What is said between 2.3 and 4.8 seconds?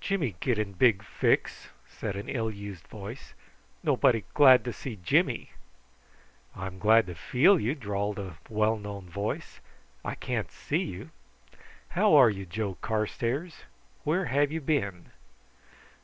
used voice. "Nobody glad to